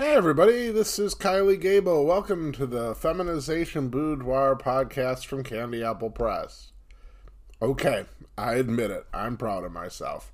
[0.00, 2.06] Hey everybody, this is Kylie Gable.
[2.06, 6.70] Welcome to the Feminization Boudoir podcast from Candy Apple Press.
[7.60, 8.04] Okay,
[8.36, 9.06] I admit it.
[9.12, 10.30] I'm proud of myself.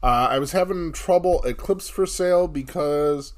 [0.00, 3.32] Uh, I was having trouble Eclipse for Sale because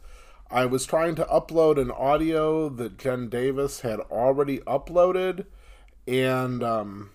[0.51, 5.47] I was trying to upload an audio that Jenn Davis had already uploaded,
[6.07, 7.13] and um,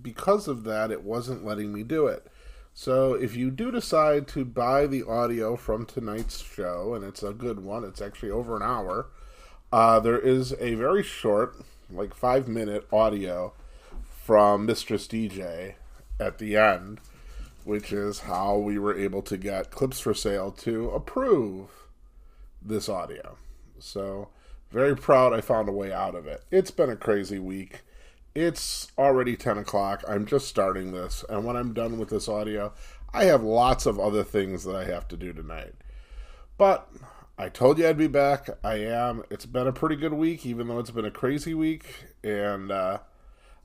[0.00, 2.28] because of that, it wasn't letting me do it.
[2.80, 7.32] So if you do decide to buy the audio from tonight's show, and it's a
[7.32, 9.08] good one, it's actually over an hour,
[9.72, 11.56] uh, there is a very short,
[11.90, 13.52] like five minute audio
[14.22, 15.74] from Mistress DJ
[16.20, 17.00] at the end,
[17.64, 21.70] which is how we were able to get Clips for Sale to approve
[22.62, 23.38] this audio.
[23.80, 24.28] So
[24.70, 26.44] very proud I found a way out of it.
[26.52, 27.80] It's been a crazy week.
[28.40, 30.04] It's already 10 o'clock.
[30.06, 31.24] I'm just starting this.
[31.28, 32.72] And when I'm done with this audio,
[33.12, 35.74] I have lots of other things that I have to do tonight.
[36.56, 36.88] But
[37.36, 38.48] I told you I'd be back.
[38.62, 39.24] I am.
[39.28, 42.06] It's been a pretty good week, even though it's been a crazy week.
[42.22, 42.98] And uh,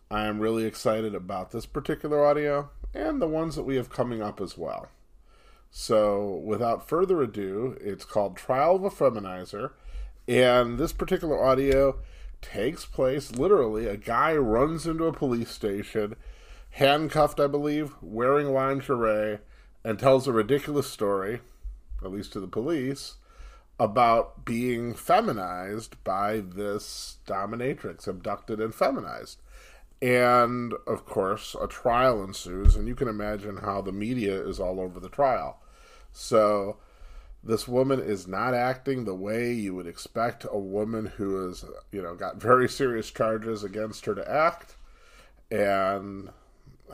[0.09, 4.23] I am really excited about this particular audio and the ones that we have coming
[4.23, 4.87] up as well.
[5.69, 9.73] So, without further ado, it's called Trial of a Feminizer.
[10.27, 11.99] And this particular audio
[12.44, 13.88] takes place literally.
[13.88, 16.16] A guy runs into a police station,
[16.72, 19.39] handcuffed, I believe, wearing lingerie,
[19.83, 21.39] and tells a ridiculous story,
[22.03, 23.16] at least to the police,
[23.80, 29.39] about being feminized by this dominatrix, abducted and feminized.
[30.02, 34.80] And of course, a trial ensues, and you can imagine how the media is all
[34.80, 35.59] over the trial.
[36.11, 36.77] So,
[37.44, 42.02] this woman is not acting the way you would expect a woman who has, you
[42.02, 44.75] know, got very serious charges against her to act.
[45.52, 46.30] And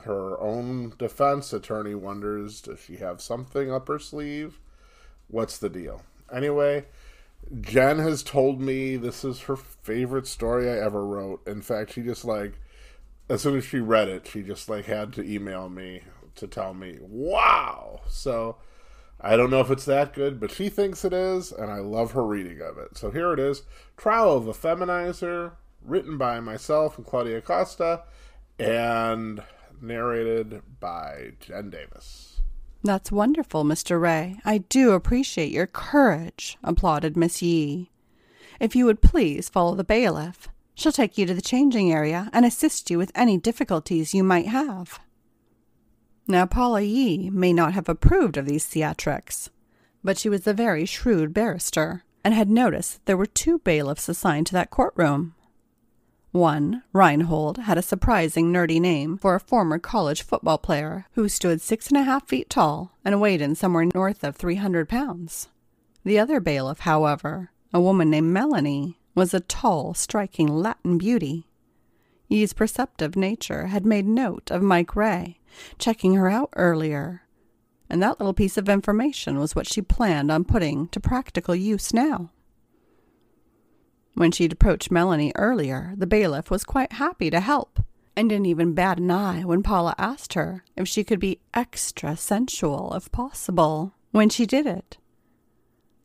[0.04, 4.60] her own defense attorney wonders does she have something up her sleeve?
[5.28, 6.02] What's the deal?
[6.34, 6.86] Anyway,
[7.62, 11.48] Jenn has told me this is her favorite story I ever wrote.
[11.48, 12.54] In fact, she just like,
[13.30, 16.02] as soon as she read it, she just like had to email me
[16.36, 18.02] to tell me, wow.
[18.08, 18.58] So,
[19.22, 22.12] I don't know if it's that good, but she thinks it is, and I love
[22.14, 22.98] her reading of it.
[22.98, 23.64] So here it is
[23.98, 25.54] Trial of a Feminizer,
[25.84, 28.04] written by myself and Claudia Costa,
[28.58, 29.44] and
[29.82, 32.42] narrated by Jenn Davis.
[32.82, 34.00] That's wonderful, Mr.
[34.00, 34.40] Ray.
[34.46, 37.92] I do appreciate your courage, applauded Miss Yee.
[38.60, 42.46] If you would please follow the bailiff, she'll take you to the changing area and
[42.46, 45.00] assist you with any difficulties you might have.
[46.32, 49.50] Now, Paula Yee may not have approved of these theatrics,
[50.04, 54.08] but she was a very shrewd barrister and had noticed that there were two bailiffs
[54.08, 55.34] assigned to that courtroom.
[56.32, 61.62] One, Reinhold, had a surprising nerdy name for a former college football player who stood
[61.62, 65.50] six and a half feet tall and weighed in somewhere north of three hundred pounds.
[66.06, 71.48] The other bailiff, however, a woman named Melanie, was a tall, striking Latin beauty.
[72.30, 75.40] Yee's perceptive nature had made note of Mike Ray
[75.78, 77.24] checking her out earlier.
[77.90, 81.92] And that little piece of information was what she planned on putting to practical use
[81.92, 82.32] now.
[84.14, 87.80] When she'd approached Melanie earlier, the bailiff was quite happy to help,
[88.16, 92.16] and didn't even bat an eye when Paula asked her if she could be extra
[92.16, 94.98] sensual if possible when she did it.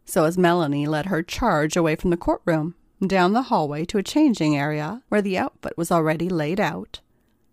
[0.05, 2.77] So as Melanie led her charge away from the courtroom,
[3.09, 7.01] down the hallway to a changing area where the outfit was already laid out,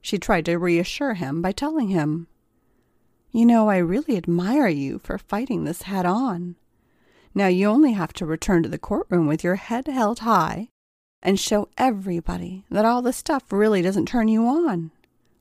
[0.02, 2.28] she tried to reassure him by telling him,
[3.32, 6.56] You know, I really admire you for fighting this head on.
[7.34, 10.70] Now you only have to return to the courtroom with your head held high
[11.24, 14.92] and show everybody that all the stuff really doesn't turn you on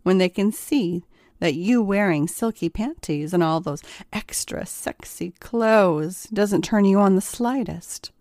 [0.02, 1.04] when they can see
[1.40, 3.82] that you wearing silky panties and all those
[4.12, 8.12] extra sexy clothes doesn't turn you on the slightest.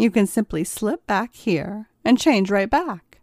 [0.00, 3.20] You can simply slip back here and change right back.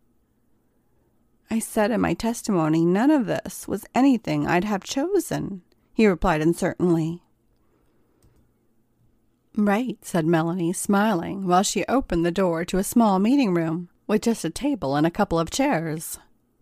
[1.50, 5.64] I said in my testimony none of this was anything I'd have chosen,
[5.96, 7.24] he replied uncertainly.
[9.56, 14.22] Right, said Melanie, smiling, while she opened the door to a small meeting room with
[14.22, 16.20] just a table and a couple of chairs.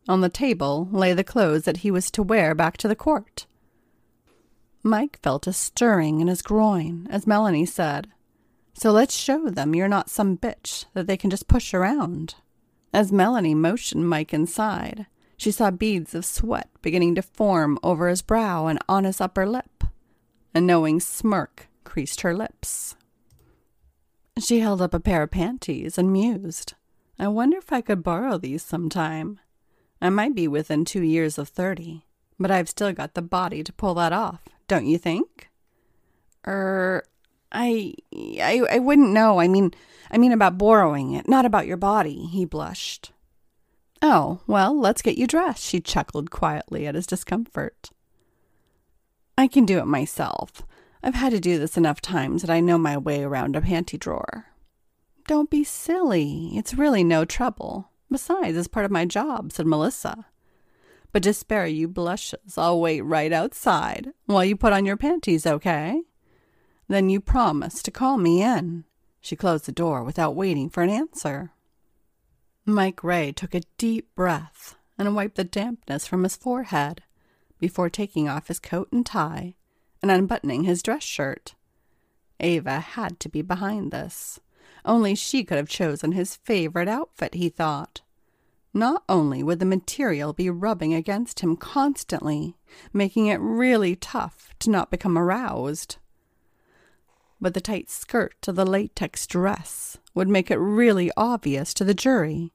[0.08, 3.48] On the table lay the clothes that he was to wear back to the court.
[4.82, 8.08] Mike felt a stirring in his groin as Melanie said,
[8.78, 12.36] So let's show them you're not some bitch that they can just push around.
[12.94, 15.08] As Melanie motioned Mike inside,
[15.38, 19.46] she saw beads of sweat beginning to form over his brow and on his upper
[19.46, 19.86] lip.
[20.54, 22.96] A knowing smirk creased her lips.
[24.40, 26.74] She held up a pair of panties and mused.
[27.18, 29.40] I wonder if I could borrow these sometime.
[30.02, 32.06] I might be within two years of thirty,
[32.38, 35.50] but I've still got the body to pull that off, don't you think?
[36.46, 37.06] Er,
[37.52, 39.40] I, I, I wouldn't know.
[39.40, 39.72] I mean,
[40.12, 43.12] I mean about borrowing it, not about your body, he blushed.
[44.02, 47.92] Oh, well, let's get you dressed, she chuckled quietly at his discomfort.
[49.38, 50.64] I can do it myself.
[51.02, 54.00] I've had to do this enough times that I know my way around a panty
[54.00, 54.48] drawer.
[55.28, 56.52] Don't be silly.
[56.54, 57.90] It's really no trouble.
[58.12, 60.26] Besides, it's part of my job, said Melissa.
[61.12, 65.46] But to spare you blushes, I'll wait right outside while you put on your panties,
[65.46, 66.02] okay?
[66.88, 68.84] Then you promise to call me in.
[69.22, 71.52] She closed the door without waiting for an answer.
[72.66, 77.04] Mike Ray took a deep breath and wiped the dampness from his forehead
[77.60, 79.56] before taking off his coat and tie
[80.02, 81.56] and unbuttoning his dress shirt.
[82.40, 84.40] Ava had to be behind this.
[84.84, 88.02] Only she could have chosen his favorite outfit, he thought.
[88.74, 92.58] Not only would the material be rubbing against him constantly,
[92.94, 95.98] making it really tough to not become aroused,
[97.46, 101.94] but the tight skirt of the latex dress would make it really obvious to the
[101.94, 102.52] jury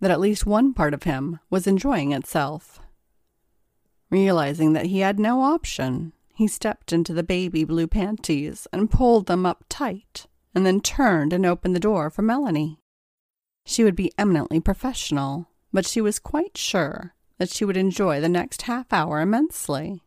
[0.00, 2.80] that at least one part of him was enjoying itself.
[4.08, 9.26] Realizing that he had no option, he stepped into the baby blue panties and pulled
[9.26, 12.78] them up tight, and then turned and opened the door for Melanie.
[13.66, 18.30] She would be eminently professional, but she was quite sure that she would enjoy the
[18.30, 20.02] next half hour immensely.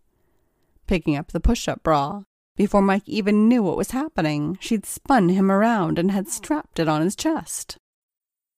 [0.88, 2.24] Picking up the push up bra,
[2.55, 6.88] before Mike even knew what was happening, she'd spun him around and had strapped it
[6.88, 7.77] on his chest,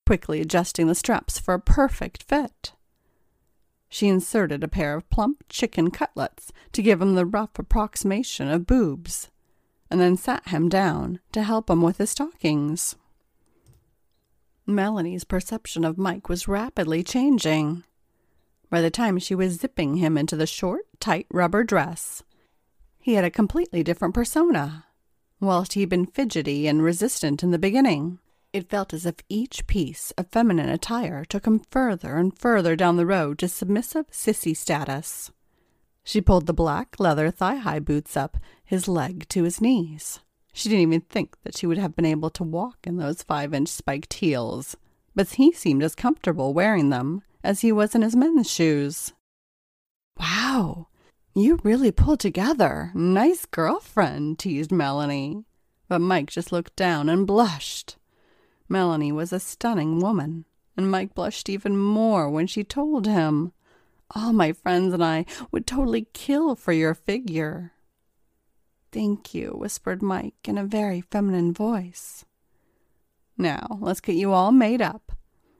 [0.06, 2.74] quickly adjusting the straps for a perfect fit.
[3.88, 8.68] She inserted a pair of plump chicken cutlets to give him the rough approximation of
[8.68, 9.30] boobs,
[9.90, 12.98] and then sat him down to help him with his stockings.
[14.68, 17.86] Melanie's perception of Mike was rapidly changing.
[18.70, 22.24] By the time she was zipping him into the short, tight rubber dress,
[23.06, 24.84] he had a completely different persona.
[25.40, 28.18] Whilst he'd been fidgety and resistant in the beginning,
[28.52, 32.98] it felt as if each piece of feminine attire took him further and further down
[32.98, 35.30] the road to submissive sissy status.
[36.04, 40.22] She pulled the black leather thigh high boots up his leg to his knees.
[40.52, 43.54] She didn't even think that she would have been able to walk in those five
[43.54, 44.78] inch spiked heels,
[45.14, 49.14] but he seemed as comfortable wearing them as he was in his men's shoes.
[50.20, 50.88] Wow,
[51.36, 52.92] you really pulled together.
[52.94, 55.44] Nice girlfriend, teased Melanie.
[55.88, 57.98] But Mike just looked down and blushed.
[58.70, 60.46] Melanie was a stunning woman,
[60.76, 63.52] and Mike blushed even more when she told him,
[64.16, 67.74] All my friends and I would totally kill for your figure.
[68.92, 72.24] Thank you, whispered Mike in a very feminine voice.
[73.38, 75.12] Now, let's get you all made up.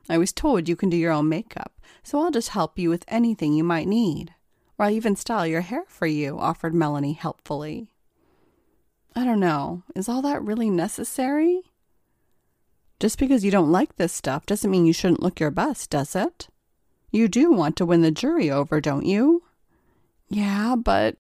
[0.08, 3.04] I was told you can do your own makeup, so I'll just help you with
[3.08, 4.35] anything you might need.
[4.78, 7.88] Or I'll even style your hair for you, offered Melanie helpfully.
[9.16, 9.84] I don't know.
[9.96, 11.62] Is all that really necessary?
[13.00, 16.16] Just because you don't like this stuff doesn't mean you shouldn't look your best, does
[16.16, 16.50] it?
[17.12, 19.44] You do want to win the jury over, don't you?
[20.28, 21.16] Yeah, but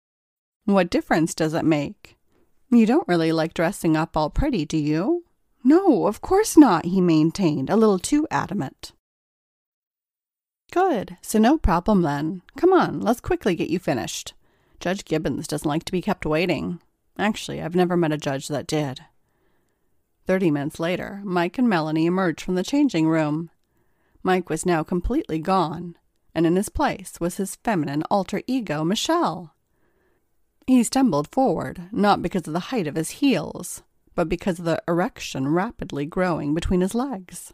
[0.65, 2.17] what difference does it make?
[2.69, 5.23] You don't really like dressing up all pretty, do you?
[5.63, 8.91] No, of course not, he maintained, a little too adamant.
[10.75, 12.41] Good, so no problem then.
[12.57, 14.33] Come on, let's quickly get you finished.
[14.81, 16.81] Judge Gibbons doesn't like to be kept waiting.
[17.17, 18.99] Actually, I've never met a judge that did.
[20.27, 23.51] Thirty minutes later, Mike and Melanie emerged from the changing room.
[24.21, 25.95] Mike was now completely gone,
[26.33, 29.55] and in his place was his feminine alter ego, Michelle.
[30.67, 33.81] He stumbled forward, not because of the height of his heels,
[34.13, 37.53] but because of the erection rapidly growing between his legs.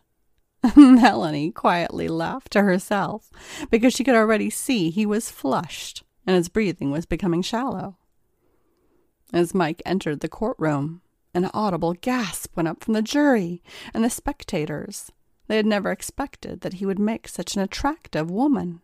[0.76, 3.32] Melanie quietly laughed to herself
[3.70, 7.98] because she could already see he was flushed and his breathing was becoming shallow.
[9.34, 11.02] As Mike entered the courtroom,
[11.34, 13.64] an audible gasp went up from the jury
[13.94, 15.12] and the spectators.
[15.48, 18.82] They had never expected that he would make such an attractive woman.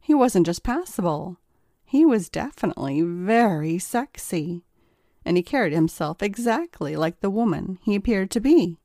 [0.00, 1.38] He wasn't just passable,
[1.84, 4.62] he was definitely very sexy,
[5.24, 8.78] and he carried himself exactly like the woman he appeared to be.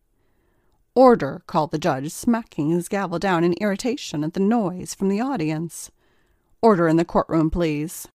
[0.96, 5.20] Order, called the judge, smacking his gavel down in irritation at the noise from the
[5.20, 5.92] audience.
[6.62, 8.08] Order in the courtroom, please.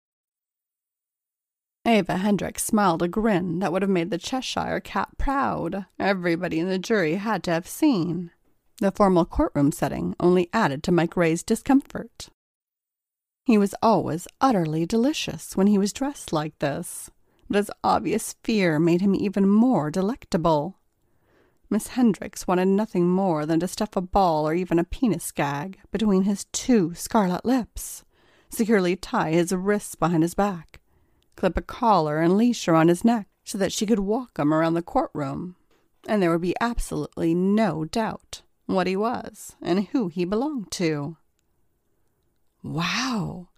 [1.86, 5.86] Ava Hendricks smiled a grin that would have made the Cheshire cat proud.
[6.00, 8.32] Everybody in the jury had to have seen.
[8.80, 12.30] The formal courtroom setting only added to Mike Ray's discomfort.
[13.46, 17.10] He was always utterly delicious when he was dressed like this,
[17.50, 20.79] but his obvious fear made him even more delectable.
[21.72, 25.80] Miss Hendricks wanted nothing more than to stuff a ball or even a penis gag
[25.92, 28.04] between his two scarlet lips,
[28.50, 30.80] securely tie his wrists behind his back,
[31.36, 34.74] clip a collar and leash around his neck so that she could walk him around
[34.74, 35.56] the courtroom,
[36.08, 41.18] and there would be absolutely no doubt what he was and who he belonged to.
[42.64, 43.50] Wow!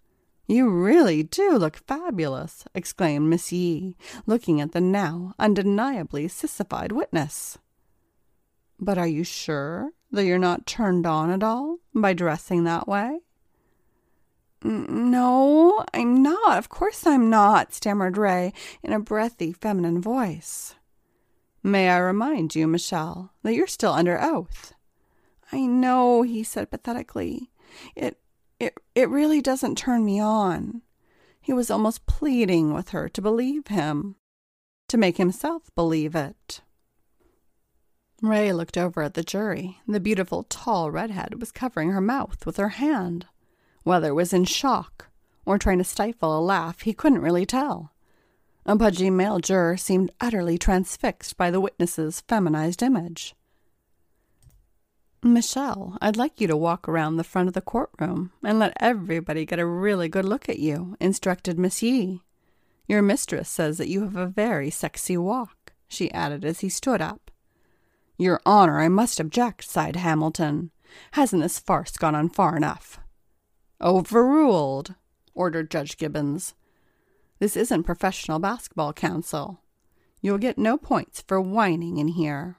[0.46, 7.58] You really do look fabulous, exclaimed Miss Yee, looking at the now undeniably sissified witness.
[8.82, 13.20] But are you sure that you're not turned on at all by dressing that way?
[14.64, 16.58] No, I'm not.
[16.58, 20.74] Of course I'm not, stammered Ray in a breathy, feminine voice.
[21.62, 24.72] May I remind you, Michelle, that you're still under oath?
[25.52, 27.52] I know, he said pathetically.
[27.94, 28.18] It
[28.58, 30.82] it it really doesn't turn me on.
[31.40, 34.16] He was almost pleading with her to believe him,
[34.88, 36.62] to make himself believe it.
[38.22, 39.80] Ray looked over at the jury.
[39.88, 43.26] The beautiful, tall redhead was covering her mouth with her hand.
[43.82, 45.08] Whether it was in shock
[45.44, 47.90] or trying to stifle a laugh, he couldn't really tell.
[48.64, 53.34] A pudgy male juror seemed utterly transfixed by the witness's feminized image.
[55.24, 59.44] Michelle, I'd like you to walk around the front of the courtroom and let everybody
[59.44, 62.22] get a really good look at you, instructed Miss Yee.
[62.86, 67.00] Your mistress says that you have a very sexy walk, she added as he stood
[67.00, 67.31] up.
[68.22, 70.70] Your Honor, I must object, sighed Hamilton.
[71.12, 73.00] Hasn't this farce gone on far enough?
[73.80, 74.94] Overruled,
[75.34, 76.54] ordered Judge Gibbons.
[77.40, 79.60] This isn't professional basketball counsel.
[80.20, 82.56] You'll get no points for whining in here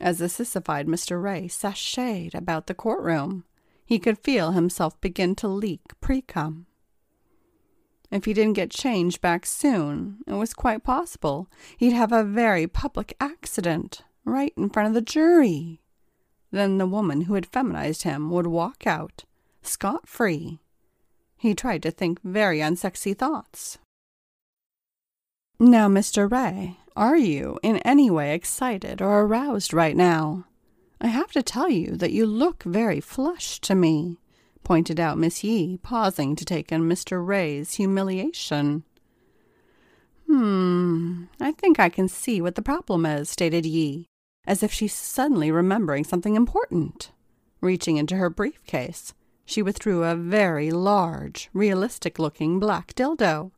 [0.00, 1.22] as the sissified Mr.
[1.22, 3.44] Ray sashayed about the courtroom.
[3.84, 6.66] He could feel himself begin to leak precum.
[8.14, 12.68] If he didn't get changed back soon, it was quite possible he'd have a very
[12.68, 15.80] public accident right in front of the jury.
[16.52, 19.24] Then the woman who had feminized him would walk out,
[19.62, 20.60] scot free.
[21.36, 23.78] He tried to think very unsexy thoughts.
[25.58, 26.30] Now, Mr.
[26.30, 30.44] Ray, are you in any way excited or aroused right now?
[31.00, 34.18] I have to tell you that you look very flushed to me,
[34.64, 37.24] pointed out Miss Yee, pausing to take in Mr.
[37.24, 38.82] Ray's humiliation.
[40.26, 44.08] Hmm, I think I can see what the problem is, stated Yee,
[44.46, 47.12] as if she's suddenly remembering something important.
[47.60, 53.52] Reaching into her briefcase, she withdrew a very large, realistic looking black dildo.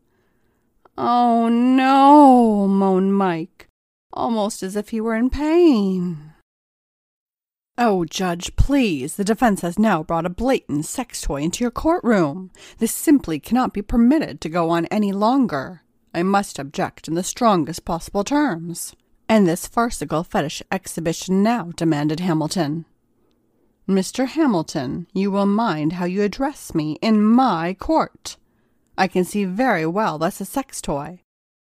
[0.98, 3.68] Oh no, moaned Mike,
[4.12, 6.32] almost as if he were in pain.
[7.78, 9.16] Oh, Judge, please.
[9.16, 12.50] The defense has now brought a blatant sex toy into your courtroom.
[12.78, 15.82] This simply cannot be permitted to go on any longer.
[16.14, 18.94] I must object in the strongest possible terms.
[19.28, 22.86] And this farcical fetish exhibition now, demanded Hamilton.
[23.86, 24.26] Mr.
[24.26, 28.38] Hamilton, you will mind how you address me in my court.
[28.96, 31.20] I can see very well that's a sex toy.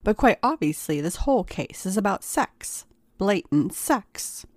[0.04, 2.86] But quite obviously, this whole case is about sex.
[3.20, 4.48] Blatant sex.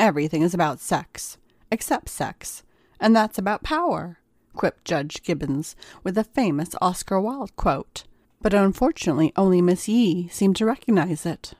[0.00, 1.36] Everything is about sex,
[1.70, 2.62] except sex,
[2.98, 4.18] and that's about power,
[4.54, 8.04] quipped Judge Gibbons with a famous Oscar Wilde quote.
[8.40, 11.52] But unfortunately, only Miss Yee seemed to recognize it.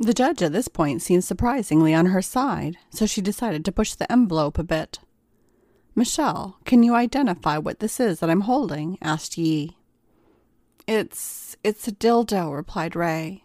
[0.00, 3.94] The judge at this point seemed surprisingly on her side, so she decided to push
[3.94, 4.98] the envelope a bit.
[5.94, 8.98] Michelle, can you identify what this is that I'm holding?
[9.00, 9.76] asked Yee.
[10.88, 13.44] It's it's a dildo, replied Ray.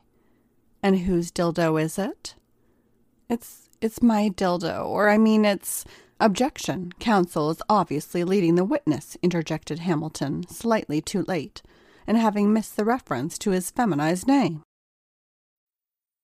[0.82, 2.34] And whose dildo is it?
[3.30, 5.86] It's it's my dildo, or I mean it's
[6.22, 6.92] Objection.
[7.00, 11.62] Counsel is obviously leading the witness, interjected Hamilton, slightly too late,
[12.06, 14.62] and having missed the reference to his feminized name.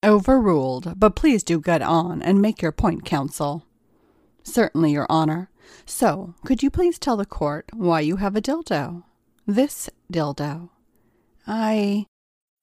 [0.03, 3.65] Overruled, but please do get on and make your point, counsel.
[4.43, 5.49] Certainly, Your Honor.
[5.85, 9.03] So, could you please tell the court why you have a dildo?
[9.47, 10.69] This dildo.
[11.47, 12.05] I.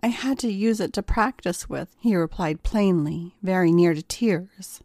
[0.02, 4.82] I had to use it to practice with, he replied plainly, very near to tears.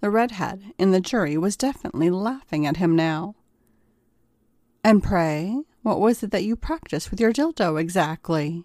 [0.00, 3.34] The redhead in the jury was definitely laughing at him now.
[4.84, 8.64] And pray, what was it that you practiced with your dildo exactly?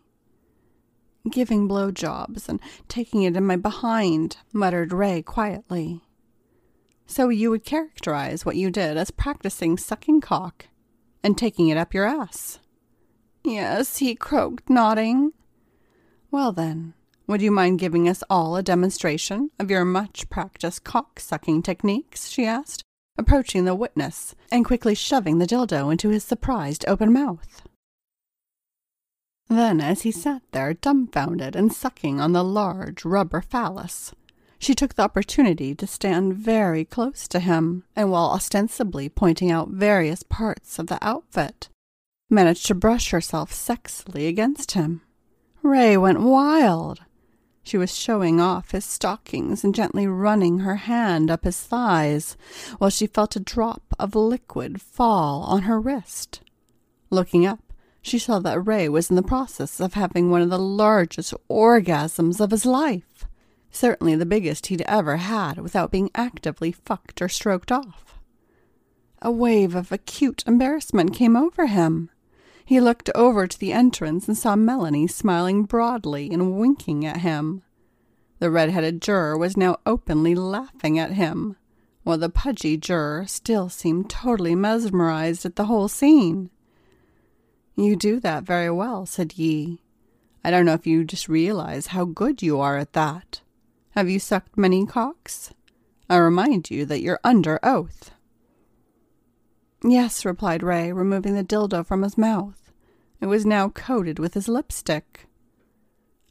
[1.30, 6.02] Giving blow jobs and taking it in my behind, muttered Ray quietly.
[7.08, 10.68] So you would characterize what you did as practicing sucking cock
[11.24, 12.60] and taking it up your ass.
[13.44, 15.34] Yes, he croaked, nodding.
[16.36, 16.96] Well then,
[17.28, 22.28] would you mind giving us all a demonstration of your much practiced cock sucking techniques?
[22.28, 22.84] she asked,
[23.18, 27.62] approaching the witness and quickly shoving the dildo into his surprised open mouth.
[29.48, 34.12] Then, as he sat there dumbfounded and sucking on the large rubber phallus,
[34.60, 39.70] she took the opportunity to stand very close to him, and while ostensibly pointing out
[39.70, 41.70] various parts of the outfit,
[42.30, 45.00] managed to brush herself sexily against him.
[45.66, 47.02] Ray went wild.
[47.64, 52.38] She was showing off his stockings and gently running her hand up his thighs
[52.78, 56.42] while she felt a drop of liquid fall on her wrist.
[57.10, 60.60] Looking up, she saw that Ray was in the process of having one of the
[60.60, 63.26] largest orgasms of his life,
[63.72, 68.20] certainly the biggest he'd ever had without being actively fucked or stroked off.
[69.20, 72.12] A wave of acute embarrassment came over him.
[72.66, 77.62] He looked over to the entrance and saw Melanie smiling broadly and winking at him.
[78.40, 81.58] The red-headed juror was now openly laughing at him,
[82.04, 86.50] while the pudgy juror still seemed totally mesmerized at the whole scene.
[87.76, 89.82] You do that very well, said Yee.
[90.44, 93.42] I don't know if you just realize how good you are at that.
[93.92, 95.54] Have you sucked many cocks?
[96.10, 98.12] I remind you that you're under oath.
[99.88, 102.72] Yes, replied Ray, removing the dildo from his mouth.
[103.22, 105.28] It was now coated with his lipstick.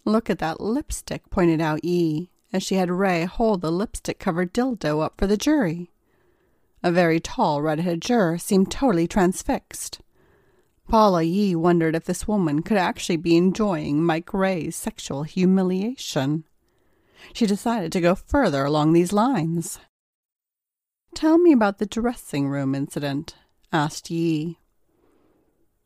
[0.04, 4.52] Look at that lipstick, pointed out Yee, as she had Ray hold the lipstick covered
[4.52, 5.92] dildo up for the jury.
[6.82, 10.00] A very tall red-headed juror seemed totally transfixed.
[10.88, 16.44] Paula Yee wondered if this woman could actually be enjoying Mike Ray's sexual humiliation.
[17.32, 19.78] She decided to go further along these lines.
[21.14, 23.37] Tell me about the dressing room incident,
[23.74, 24.60] asked Yee.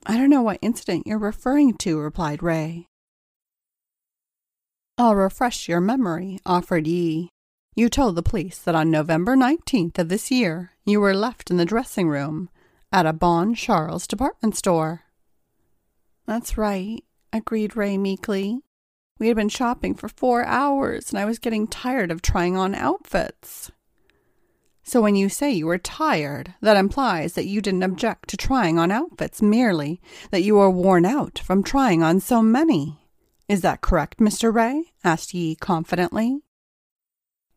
[0.05, 2.87] I don't know what incident you're referring to, replied Ray.
[4.99, 7.31] I'll refresh your memory, offered Yee.
[7.75, 11.57] You told the police that on November 19th of this year you were left in
[11.57, 12.51] the dressing room
[12.93, 15.05] at a Bon Charles department store.
[16.27, 17.03] That's right,
[17.33, 18.61] agreed Ray meekly.
[19.19, 22.75] We had been shopping for four hours and I was getting tired of trying on
[22.75, 23.71] outfits.
[24.89, 28.79] So when you say you were tired, that implies that you didn't object to trying
[28.79, 32.99] on outfits merely that you were worn out from trying on so many.
[33.51, 34.51] Is that correct, Mr.
[34.51, 34.95] Ray?
[35.05, 36.41] asked Yee confidently.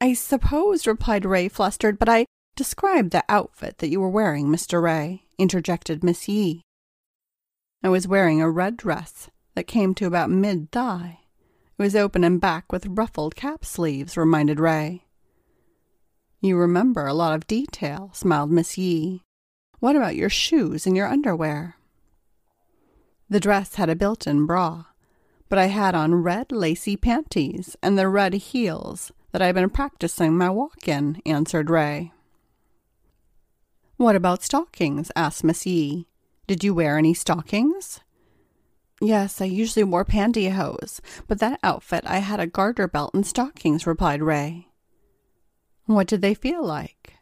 [0.01, 2.25] I suppose, replied Ray, flustered, but I
[2.57, 4.81] described the outfit that you were wearing, Mr.
[4.81, 6.63] Ray, interjected Miss Yee.
[7.81, 11.19] I was wearing a red dress that came to about mid thigh.
[11.77, 15.05] It was open and back with ruffled cap sleeves, reminded Ray.
[16.43, 19.21] You remember a lot of detail, smiled Miss Yee.
[19.79, 21.75] What about your shoes and your underwear?
[23.29, 24.85] The dress had a built in bra,
[25.49, 30.35] but I had on red lacy panties and the red heels that I've been practicing
[30.35, 32.11] my walk in, answered Ray.
[33.97, 35.11] What about stockings?
[35.15, 36.07] asked Miss Yee.
[36.47, 37.99] Did you wear any stockings?
[38.99, 43.85] Yes, I usually wore pantyhose, but that outfit I had a garter belt and stockings,
[43.85, 44.70] replied Ray.
[45.85, 47.15] What did they feel like?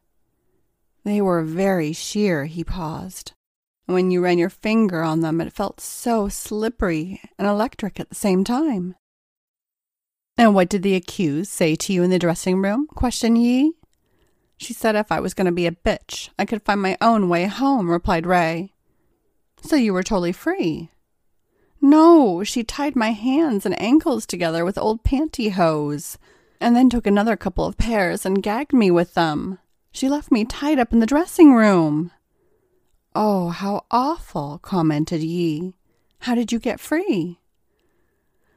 [1.03, 3.33] They were very sheer, he paused.
[3.87, 8.09] And when you ran your finger on them, it felt so slippery and electric at
[8.09, 8.95] the same time.
[10.37, 12.87] And what did the accused say to you in the dressing room?
[12.87, 13.73] questioned Yee.
[14.57, 17.29] She said if I was going to be a bitch, I could find my own
[17.29, 18.73] way home, replied Ray.
[19.61, 20.91] So you were totally free?
[21.81, 26.17] No, she tied my hands and ankles together with old pantyhose
[26.59, 29.59] and then took another couple of pairs and gagged me with them.
[29.91, 32.11] She left me tied up in the dressing room.
[33.15, 35.73] Oh, how awful, commented Yee.
[36.19, 37.39] How did you get free?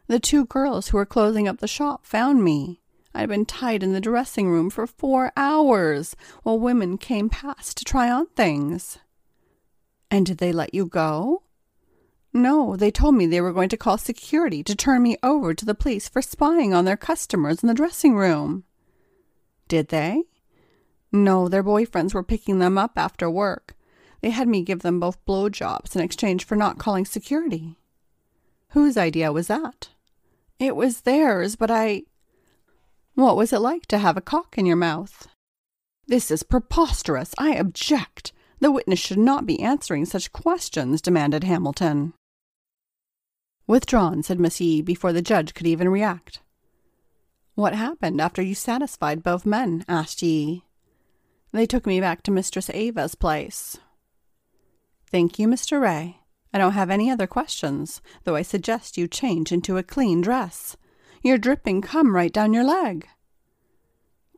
[0.08, 2.80] The two girls who were closing up the shop found me.
[3.14, 7.84] I'd been tied in the dressing room for four hours while women came past to
[7.84, 8.98] try on things.
[10.10, 11.42] And did they let you go?
[12.34, 15.64] No, they told me they were going to call security to turn me over to
[15.64, 18.64] the police for spying on their customers in the dressing room.
[19.68, 20.24] Did they?
[21.12, 23.76] No, their boyfriends were picking them up after work.
[24.22, 27.76] They had me give them both blowjobs in exchange for not calling security.
[28.68, 29.90] Whose idea was that?
[30.58, 32.04] It was theirs, but I.
[33.14, 35.28] What was it like to have a cock in your mouth?
[36.06, 37.34] This is preposterous.
[37.36, 38.32] I object.
[38.60, 42.14] The witness should not be answering such questions, demanded Hamilton.
[43.72, 46.40] Withdrawn, said Miss Yee before the judge could even react.
[47.54, 49.82] What happened after you satisfied both men?
[49.88, 50.66] asked Yee.
[51.52, 53.78] They took me back to Mistress Ava's place.
[55.10, 55.80] Thank you, Mr.
[55.80, 56.18] Ray.
[56.52, 60.76] I don't have any other questions, though I suggest you change into a clean dress.
[61.22, 63.08] You're dripping cum right down your leg.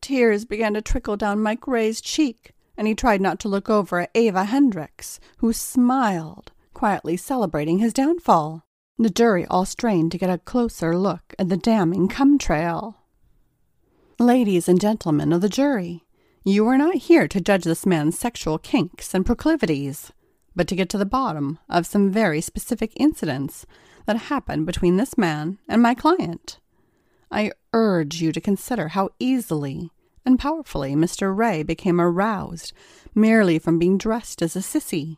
[0.00, 3.98] Tears began to trickle down Mike Ray's cheek, and he tried not to look over
[3.98, 8.64] at Ava Hendricks, who smiled, quietly celebrating his downfall.
[8.96, 12.98] The jury all strained to get a closer look at the damning cum trail.
[14.20, 16.04] Ladies and gentlemen of the jury,
[16.44, 20.12] you are not here to judge this man's sexual kinks and proclivities,
[20.54, 23.66] but to get to the bottom of some very specific incidents
[24.06, 26.60] that happened between this man and my client.
[27.32, 29.90] I urge you to consider how easily
[30.24, 31.36] and powerfully Mr.
[31.36, 32.72] Ray became aroused
[33.12, 35.16] merely from being dressed as a sissy,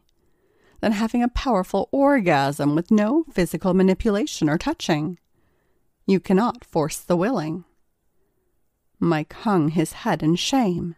[0.87, 5.19] than having a powerful orgasm with no physical manipulation or touching.
[6.07, 7.65] You cannot force the willing.
[9.01, 10.95] Mike hung his head in shame.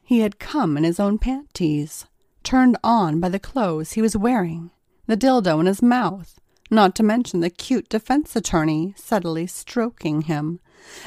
[0.00, 2.06] He had come in his own panties,
[2.44, 4.70] turned on by the clothes he was wearing,
[5.08, 6.38] the dildo in his mouth,
[6.70, 10.60] not to mention the cute defense attorney subtly stroking him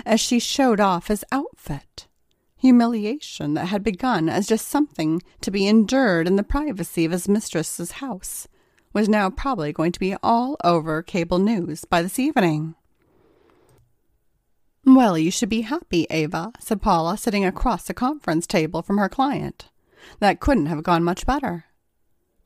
[0.06, 2.09] as she showed off his outfit.
[2.60, 7.28] Humiliation that had begun as just something to be endured in the privacy of his
[7.28, 8.48] mistress's house
[8.94, 12.76] was now probably going to be all over cable news by this evening.
[14.86, 19.10] Well, you should be happy, Ava, said Paula, sitting across the conference table from her
[19.10, 19.70] client.
[20.20, 21.66] That couldn't have gone much better.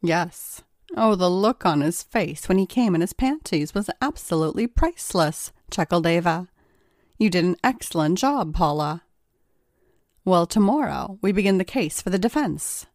[0.02, 0.62] Yes.
[0.96, 5.52] Oh, the look on his face when he came in his panties was absolutely priceless,
[5.72, 6.50] chuckled Ava.
[7.18, 9.04] You did an excellent job, Paula.
[10.26, 12.86] Well, tomorrow we begin the case for the defense.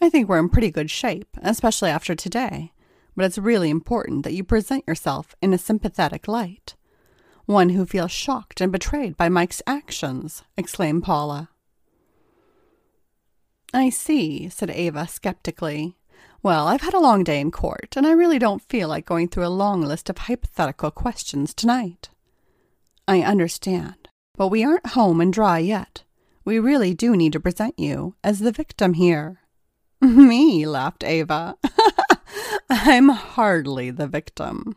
[0.00, 2.72] I think we're in pretty good shape, especially after today,
[3.16, 6.76] but it's really important that you present yourself in a sympathetic light.
[7.44, 11.48] One who feels shocked and betrayed by Mike's actions, exclaimed Paula.
[13.74, 15.96] I see, said Ava skeptically.
[16.40, 19.26] Well, I've had a long day in court, and I really don't feel like going
[19.26, 22.10] through a long list of hypothetical questions tonight.
[23.08, 26.04] I understand, but we aren't home and dry yet.
[26.44, 29.40] We really do need to present you as the victim here.
[30.00, 31.56] Me, laughed Ava.
[32.70, 34.76] I'm hardly the victim.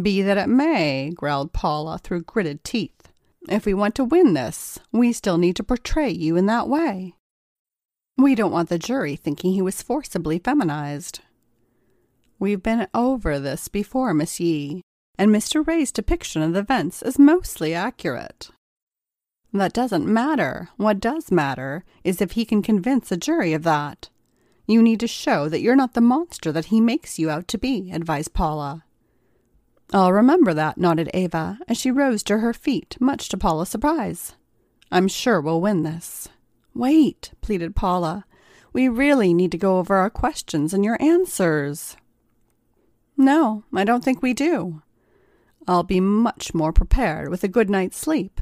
[0.00, 3.12] Be that it may, growled Paula through gritted teeth.
[3.48, 7.14] If we want to win this, we still need to portray you in that way.
[8.18, 11.20] We don't want the jury thinking he was forcibly feminized.
[12.38, 14.82] We've been over this before, Miss Yee,
[15.18, 15.66] and Mr.
[15.66, 18.50] Ray's depiction of the events is mostly accurate.
[19.52, 20.68] That doesn't matter.
[20.76, 24.10] What does matter is if he can convince a jury of that.
[24.66, 27.58] You need to show that you're not the monster that he makes you out to
[27.58, 28.84] be, advised Paula.
[29.92, 34.34] I'll remember that, nodded Ava, as she rose to her feet, much to Paula's surprise.
[34.90, 36.28] I'm sure we'll win this.
[36.74, 38.24] Wait, pleaded Paula.
[38.72, 41.96] We really need to go over our questions and your answers.
[43.16, 44.82] No, I don't think we do.
[45.68, 48.40] I'll be much more prepared with a good night's sleep.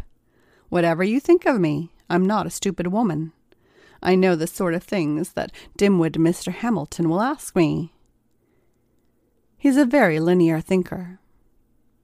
[0.69, 3.33] Whatever you think of me, I'm not a stupid woman.
[4.03, 6.53] I know the sort of things that dim-witted Mr.
[6.53, 7.95] Hamilton will ask me.
[9.57, 11.21] He's a very linear thinker.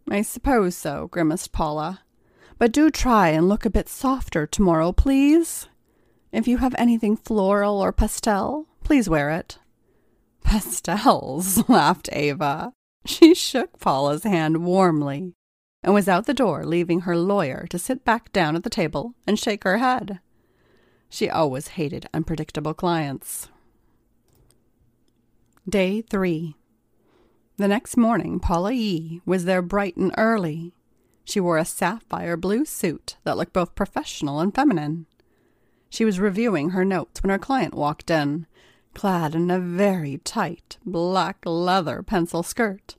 [0.09, 2.01] I suppose so, grimaced Paula.
[2.59, 5.69] But do try and look a bit softer tomorrow, please.
[6.33, 9.59] If you have anything floral or pastel, please wear it.
[10.45, 12.73] Pastels, laughed Ava.
[13.05, 15.35] She shook Paula's hand warmly
[15.83, 19.15] and was out the door, leaving her lawyer to sit back down at the table
[19.27, 20.21] and shake her head.
[21.09, 23.49] She always hated unpredictable clients.
[25.69, 26.55] Day 3
[27.57, 30.75] The next morning, Paula Yee was there bright and early.
[31.25, 35.07] She wore a sapphire blue suit that looked both professional and feminine.
[35.89, 38.47] She was reviewing her notes when her client walked in,
[38.95, 42.97] clad in a very tight black leather pencil skirt,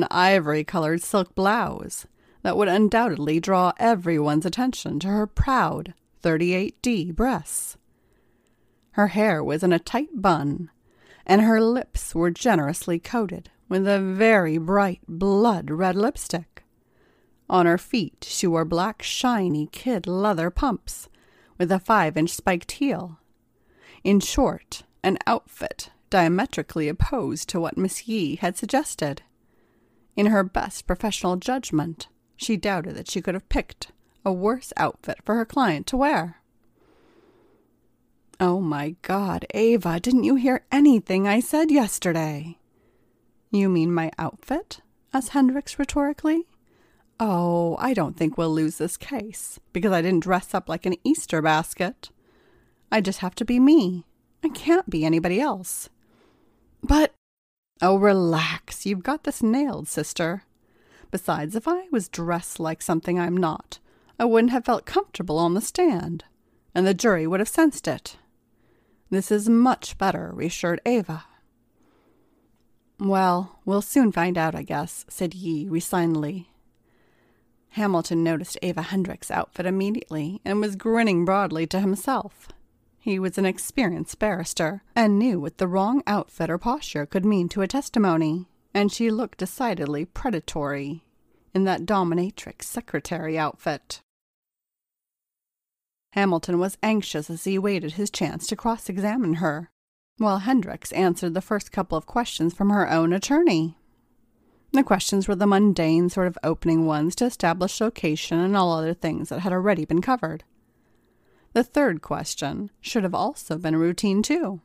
[0.00, 2.06] an ivory colored silk blouse
[2.42, 7.76] that would undoubtedly draw everyone's attention to her proud 38D breasts.
[8.92, 10.70] Her hair was in a tight bun,
[11.26, 16.64] and her lips were generously coated with a very bright blood red lipstick.
[17.48, 21.08] On her feet she wore black shiny kid leather pumps
[21.58, 23.18] with a five inch spiked heel.
[24.02, 29.22] In short, an outfit diametrically opposed to what Miss Yee had suggested.
[30.16, 33.92] In her best professional judgment, she doubted that she could have picked
[34.24, 36.36] a worse outfit for her client to wear.
[38.38, 42.56] Oh my God, Ava, didn't you hear anything I said yesterday?
[43.50, 44.80] You mean my outfit?
[45.12, 46.46] asked Hendricks rhetorically.
[47.18, 50.96] Oh, I don't think we'll lose this case because I didn't dress up like an
[51.04, 52.10] Easter basket.
[52.90, 54.06] I just have to be me.
[54.42, 55.90] I can't be anybody else.
[56.82, 57.14] But,
[57.82, 58.86] oh, relax.
[58.86, 60.44] You've got this nailed, sister.
[61.10, 63.78] Besides, if I was dressed like something I'm not,
[64.18, 66.24] I wouldn't have felt comfortable on the stand,
[66.74, 68.16] and the jury would have sensed it.
[69.10, 71.24] This is much better, reassured Ava.
[73.00, 76.50] Well, we'll soon find out, I guess, said Yee resignedly.
[77.70, 82.48] Hamilton noticed Ava Hendrick's outfit immediately and was grinning broadly to himself.
[83.00, 87.48] He was an experienced barrister and knew what the wrong outfit or posture could mean
[87.48, 88.46] to a testimony.
[88.72, 91.02] and she looked decidedly predatory
[91.52, 94.00] in that dominatrix secretary outfit.
[96.12, 99.70] Hamilton was anxious as he waited his chance to cross examine her,
[100.18, 103.76] while Hendricks answered the first couple of questions from her own attorney.
[104.72, 108.94] The questions were the mundane sort of opening ones to establish location and all other
[108.94, 110.44] things that had already been covered.
[111.52, 114.60] The third question should have also been routine, too.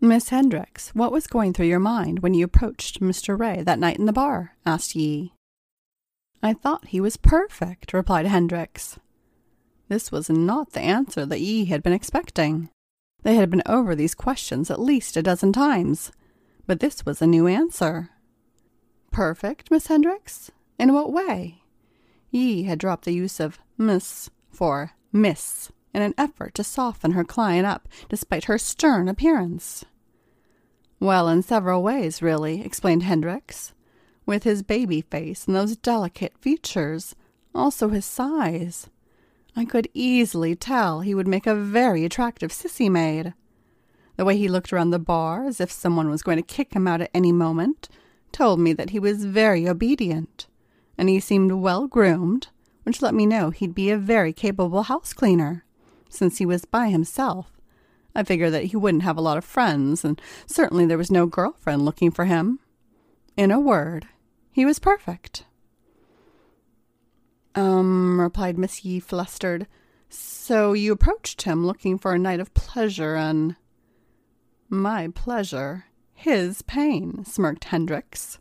[0.00, 3.38] Miss Hendricks, what was going through your mind when you approached Mr.
[3.38, 4.56] Ray that night in the bar?
[4.64, 5.32] asked Yee.
[6.42, 8.98] I thought he was perfect, replied Hendricks.
[9.88, 12.68] This was not the answer that Yee had been expecting.
[13.22, 16.12] They had been over these questions at least a dozen times,
[16.66, 18.10] but this was a new answer.
[19.10, 20.50] Perfect, Miss Hendricks?
[20.78, 21.62] In what way?
[22.30, 27.24] Yee had dropped the use of Miss for Miss in an effort to soften her
[27.24, 29.84] client up despite her stern appearance.
[31.00, 33.72] Well, in several ways, really, explained Hendricks.
[34.26, 37.14] With his baby face and those delicate features,
[37.54, 38.88] also his size.
[39.54, 43.32] I could easily tell he would make a very attractive sissy maid.
[44.16, 46.86] The way he looked around the bar as if someone was going to kick him
[46.86, 47.88] out at any moment
[48.32, 50.46] told me that he was very obedient,
[50.98, 52.48] and he seemed well groomed,
[52.86, 55.64] which let me know he'd be a very capable house cleaner,
[56.08, 57.60] since he was by himself.
[58.14, 61.26] I figured that he wouldn't have a lot of friends, and certainly there was no
[61.26, 62.60] girlfriend looking for him.
[63.36, 64.06] In a word,
[64.52, 65.44] he was perfect.
[67.56, 69.66] Um, replied Miss Yee, flustered.
[70.08, 73.56] So you approached him looking for a night of pleasure and.
[74.68, 78.38] My pleasure his pain, smirked Hendricks.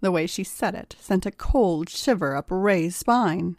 [0.00, 3.56] The way she said it sent a cold shiver up Ray's spine.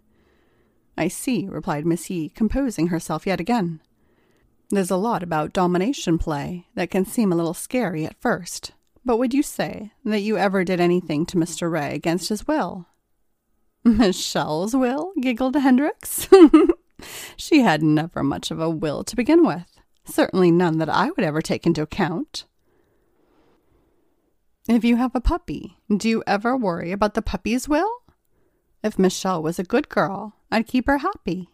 [0.99, 3.79] I see, replied Miss Yee, composing herself yet again.
[4.69, 8.73] There's a lot about domination play that can seem a little scary at first,
[9.05, 11.71] but would you say that you ever did anything to Mr.
[11.71, 12.85] Ray against his will?
[13.85, 15.13] Michelle's will?
[15.21, 16.27] giggled Hendricks.
[17.37, 21.23] she had never much of a will to begin with, certainly none that I would
[21.23, 22.43] ever take into account.
[24.67, 27.89] If you have a puppy, do you ever worry about the puppy's will?
[28.83, 31.49] If Michelle was a good girl, I'd keep her happy.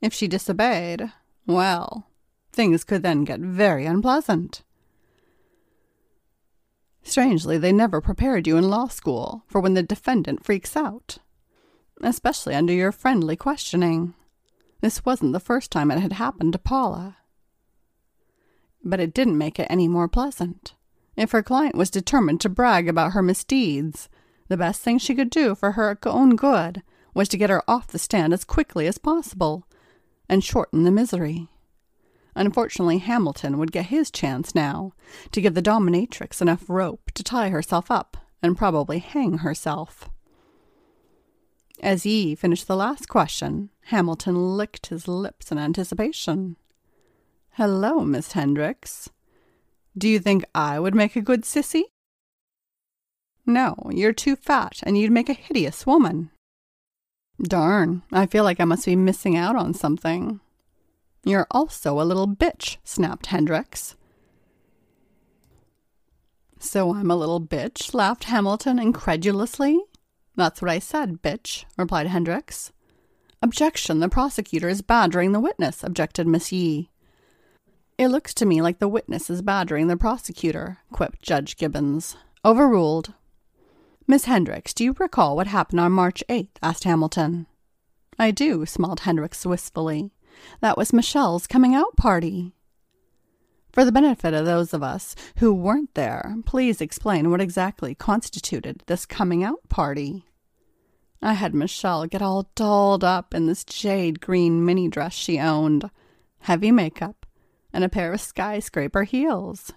[0.00, 1.12] If she disobeyed,
[1.46, 2.08] well,
[2.52, 4.62] things could then get very unpleasant.
[7.02, 11.18] Strangely, they never prepared you in law school for when the defendant freaks out,
[12.02, 14.14] especially under your friendly questioning.
[14.80, 17.16] This wasn't the first time it had happened to Paula.
[18.84, 20.74] But it didn't make it any more pleasant.
[21.16, 24.08] If her client was determined to brag about her misdeeds,
[24.48, 26.82] the best thing she could do for her own good
[27.16, 29.66] was to get her off the stand as quickly as possible
[30.28, 31.48] and shorten the misery.
[32.34, 34.92] Unfortunately, Hamilton would get his chance now
[35.32, 40.10] to give the dominatrix enough rope to tie herself up and probably hang herself.
[41.80, 46.56] As Yee finished the last question, Hamilton licked his lips in anticipation.
[47.52, 49.08] Hello, Miss Hendricks.
[49.96, 51.84] Do you think I would make a good sissy?
[53.46, 56.30] No, you're too fat, and you'd make a hideous woman.
[57.42, 60.40] Darn, I feel like I must be missing out on something.
[61.24, 63.96] You're also a little bitch, snapped Hendricks.
[66.58, 67.92] So I'm a little bitch?
[67.94, 69.78] laughed Hamilton incredulously.
[70.34, 72.72] That's what I said, bitch, replied Hendricks.
[73.42, 76.90] Objection, the prosecutor is badgering the witness, objected Miss Yee.
[77.98, 82.16] It looks to me like the witness is badgering the prosecutor, quipped Judge Gibbons.
[82.44, 83.14] Overruled.
[84.08, 86.58] Miss Hendricks, do you recall what happened on March 8th?
[86.62, 87.46] asked Hamilton.
[88.18, 90.12] I do, smiled Hendricks wistfully.
[90.60, 92.52] That was Michelle's coming out party.
[93.72, 98.84] For the benefit of those of us who weren't there, please explain what exactly constituted
[98.86, 100.24] this coming out party.
[101.20, 105.90] I had Michelle get all dolled up in this jade green mini dress she owned,
[106.40, 107.26] heavy makeup,
[107.72, 109.72] and a pair of skyscraper heels.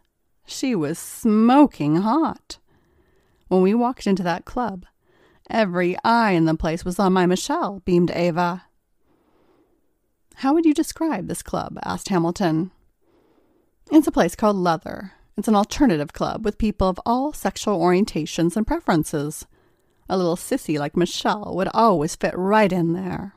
[0.45, 2.59] She was smoking hot.
[3.49, 4.85] When we walked into that club,
[5.49, 8.63] every eye in the place was on my Michelle, beamed Ava.
[10.35, 11.77] How would you describe this club?
[11.83, 12.71] asked Hamilton.
[13.91, 15.13] It's a place called Leather.
[15.35, 19.47] It's an alternative club with people of all sexual orientations and preferences.
[20.07, 23.33] A little sissy like Michelle would always fit right in there.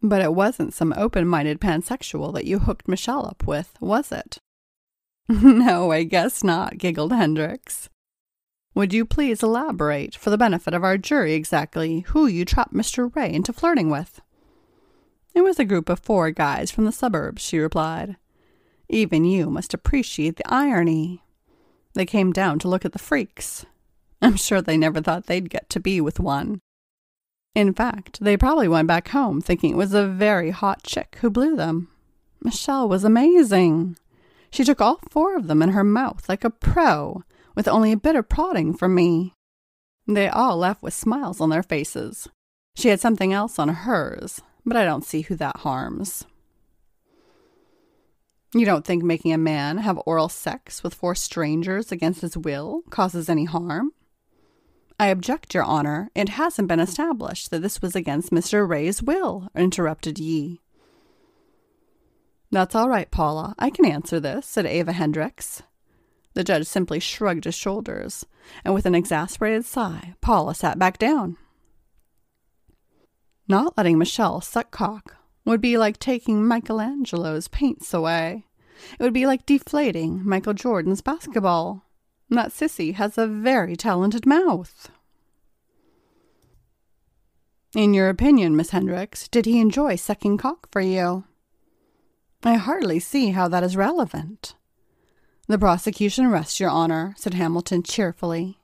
[0.00, 4.38] But it wasn't some open minded pansexual that you hooked Michelle up with, was it?
[5.28, 7.88] no, I guess not, giggled Hendricks.
[8.74, 13.14] Would you please elaborate, for the benefit of our jury, exactly who you trapped Mr.
[13.14, 14.20] Ray into flirting with?
[15.34, 18.16] It was a group of four guys from the suburbs, she replied.
[18.88, 21.22] Even you must appreciate the irony.
[21.94, 23.66] They came down to look at the freaks.
[24.22, 26.60] I'm sure they never thought they'd get to be with one.
[27.54, 31.30] In fact, they probably went back home thinking it was a very hot chick who
[31.30, 31.88] blew them.
[32.40, 33.96] Michelle was amazing.
[34.50, 37.24] She took all four of them in her mouth like a pro,
[37.60, 39.34] with only a bit of prodding from me.
[40.08, 42.26] They all left with smiles on their faces.
[42.74, 46.24] She had something else on hers, but I don't see who that harms.
[48.54, 52.80] You don't think making a man have oral sex with four strangers against his will
[52.88, 53.92] causes any harm?
[54.98, 56.08] I object, Your Honor.
[56.14, 58.66] It hasn't been established that this was against Mr.
[58.66, 60.62] Ray's will, interrupted Yee.
[62.50, 63.54] That's all right, Paula.
[63.58, 65.62] I can answer this, said Ava Hendricks.
[66.34, 68.24] The judge simply shrugged his shoulders,
[68.64, 71.36] and with an exasperated sigh, Paula sat back down.
[73.48, 78.44] Not letting Michelle suck cock would be like taking Michelangelo's paints away.
[78.98, 81.84] It would be like deflating Michael Jordan's basketball.
[82.28, 84.90] That sissy has a very talented mouth.
[87.74, 91.24] In your opinion, Miss Hendricks, did he enjoy sucking cock for you?
[92.42, 94.54] I hardly see how that is relevant.
[95.50, 98.60] The prosecution rests, Your Honor, said Hamilton cheerfully.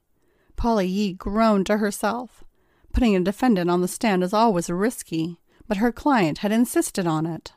[0.55, 2.45] Polly Yee groaned to herself.
[2.93, 7.27] Putting a defendant on the stand is always risky, but her client had insisted on
[7.27, 7.55] it.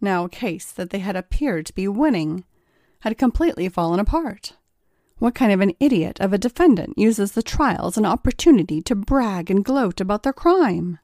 [0.00, 2.46] Now a case that they had appeared to be winning
[3.00, 4.54] had completely fallen apart.
[5.18, 8.94] What kind of an idiot of a defendant uses the trial as an opportunity to
[8.94, 11.00] brag and gloat about their crime?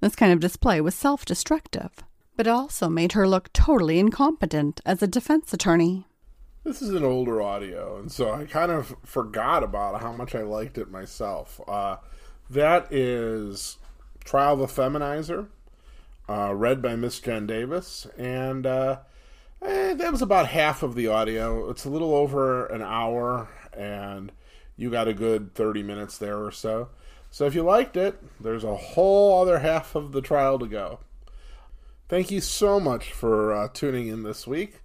[0.00, 1.92] This kind of display was self destructive,
[2.36, 6.08] but also made her look totally incompetent as a defense attorney.
[6.64, 10.42] This is an older audio, and so I kind of forgot about how much I
[10.42, 11.60] liked it myself.
[11.66, 11.96] Uh,
[12.48, 13.78] that is
[14.22, 15.48] Trial of a Feminizer,
[16.28, 18.98] uh, read by Miss Jenn Davis, and uh,
[19.60, 21.68] eh, that was about half of the audio.
[21.68, 24.30] It's a little over an hour, and
[24.76, 26.90] you got a good 30 minutes there or so.
[27.32, 31.00] So if you liked it, there's a whole other half of the trial to go.
[32.08, 34.82] Thank you so much for uh, tuning in this week.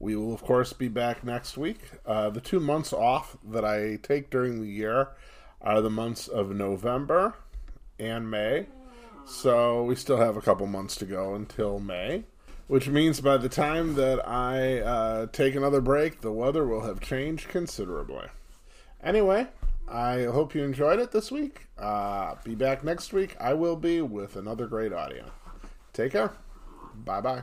[0.00, 1.78] We will, of course, be back next week.
[2.06, 5.10] Uh, the two months off that I take during the year
[5.60, 7.34] are the months of November
[7.98, 8.66] and May.
[9.26, 12.24] So we still have a couple months to go until May,
[12.66, 17.00] which means by the time that I uh, take another break, the weather will have
[17.00, 18.26] changed considerably.
[19.04, 19.48] Anyway,
[19.86, 21.66] I hope you enjoyed it this week.
[21.78, 23.36] Uh, be back next week.
[23.38, 25.30] I will be with another great audio.
[25.92, 26.32] Take care.
[27.04, 27.42] Bye bye.